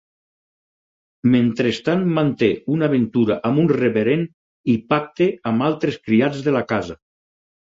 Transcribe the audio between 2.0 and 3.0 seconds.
manté una